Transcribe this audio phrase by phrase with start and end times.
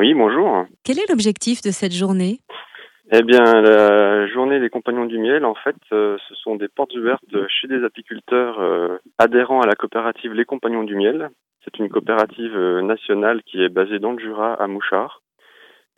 [0.00, 0.64] Oui, bonjour.
[0.82, 2.38] Quel est l'objectif de cette journée?
[3.12, 6.96] Eh bien, la journée des compagnons du miel, en fait, euh, ce sont des portes
[6.96, 11.28] ouvertes chez des apiculteurs euh, adhérents à la coopérative Les Compagnons du Miel.
[11.62, 15.20] C'est une coopérative euh, nationale qui est basée dans le Jura, à Mouchard.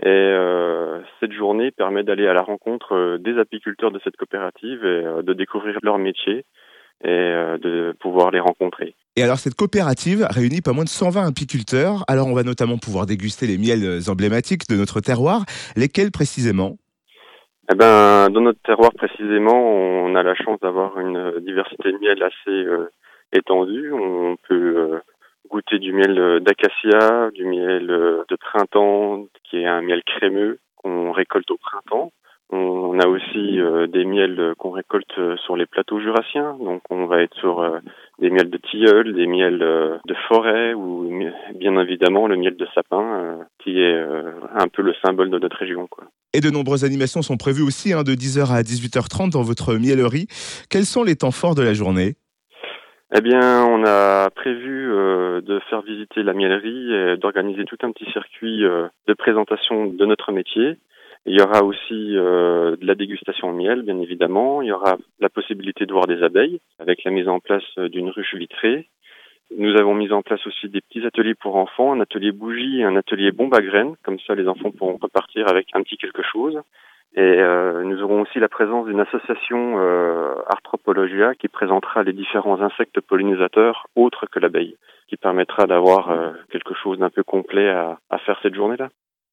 [0.03, 5.23] Et euh, cette journée permet d'aller à la rencontre des apiculteurs de cette coopérative et
[5.23, 6.45] de découvrir leur métier
[7.05, 8.95] et euh, de pouvoir les rencontrer.
[9.17, 12.05] Et alors cette coopérative réunit pas moins de 120 apiculteurs.
[12.09, 15.45] Alors on va notamment pouvoir déguster les miels emblématiques de notre terroir.
[15.77, 16.77] Lesquels précisément?
[17.71, 22.23] Eh ben, dans notre terroir précisément, on a la chance d'avoir une diversité de miel
[22.23, 22.91] assez euh,
[23.33, 23.93] étendue.
[23.93, 24.99] On peut euh,
[25.51, 31.51] goûter du miel d'acacia, du miel de printemps, qui est un miel crémeux qu'on récolte
[31.51, 32.13] au printemps.
[32.55, 37.07] On a aussi euh, des miels qu'on récolte euh, sur les plateaux jurassiens, donc on
[37.07, 37.79] va être sur euh,
[38.19, 41.11] des miels de tilleul, des miels de forêt ou
[41.55, 43.99] bien évidemment le miel de sapin, qui est
[44.55, 45.87] un peu le symbole de notre région.
[45.89, 46.05] Quoi.
[46.35, 50.27] Et de nombreuses animations sont prévues aussi, hein, de 10h à 18h30 dans votre miellerie.
[50.71, 52.17] Quels sont les temps forts de la journée?
[53.15, 57.93] Eh bien, on a prévu euh, de faire visiter la miellerie et d'organiser tout un
[57.93, 60.79] petit circuit euh, de présentation de notre métier.
[61.25, 64.61] Il y aura aussi euh, de la dégustation au miel, bien évidemment.
[64.61, 67.89] Il y aura la possibilité de voir des abeilles avec la mise en place euh,
[67.89, 68.89] d'une ruche vitrée.
[69.57, 72.85] Nous avons mis en place aussi des petits ateliers pour enfants, un atelier bougie et
[72.85, 73.95] un atelier bombe à graines.
[74.03, 76.59] Comme ça, les enfants pourront repartir avec un petit quelque chose.
[77.15, 82.63] Et euh, nous aurons aussi la présence d'une association euh, Arthropologia qui présentera les différents
[82.63, 84.77] insectes pollinisateurs autres que l'abeille,
[85.09, 88.89] qui permettra d'avoir euh, quelque chose d'un peu complet à, à faire cette journée-là.